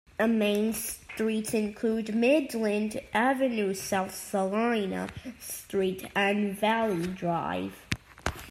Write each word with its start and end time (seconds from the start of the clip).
The 0.17 0.27
main 0.27 0.73
streets 0.73 1.53
include 1.53 2.15
Midland 2.15 2.99
Avenue, 3.13 3.75
South 3.75 4.11
Salina 4.15 5.09
Street 5.39 6.09
and 6.15 6.57
Valley 6.57 7.05
Drive. 7.05 7.75